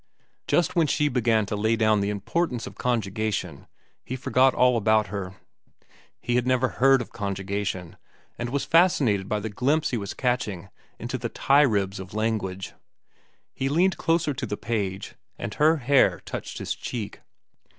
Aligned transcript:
But 0.47 0.75
when 0.75 0.87
she 0.87 1.09
began 1.09 1.45
to 1.45 1.55
lay 1.55 1.75
down 1.75 1.99
the 2.01 2.09
importance 2.09 2.65
of 2.65 2.73
conjugation, 2.73 3.67
he 4.03 4.15
forgot 4.15 4.55
all 4.55 4.75
about 4.75 5.09
her. 5.13 5.35
He 6.19 6.33
had 6.33 6.47
never 6.47 6.69
heard 6.69 7.03
of 7.03 7.11
conjugation, 7.11 7.97
and 8.35 8.49
was 8.49 8.65
fascinated 8.65 9.29
by 9.29 9.39
the 9.39 9.49
glimpse 9.51 9.91
he 9.91 9.97
was 9.97 10.15
catching 10.15 10.69
into 10.97 11.19
the 11.19 11.29
tie 11.29 11.61
ribs 11.61 11.99
of 11.99 12.15
language. 12.15 12.73
He 13.53 13.69
leaned 13.69 13.95
closer 13.97 14.33
to 14.33 14.47
the 14.47 14.57
page, 14.57 15.13
and 15.37 15.53
her 15.53 15.77
hair 15.77 16.19
touched 16.25 16.57
his 16.57 16.73
cheek. 16.73 17.21